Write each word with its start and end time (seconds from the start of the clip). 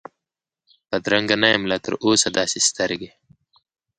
بدرنګه 0.89 1.35
نه 1.41 1.47
یم 1.53 1.63
لا 1.69 1.77
تراوسه 1.85 2.29
داسي 2.37 2.59
سترګې، 2.69 3.09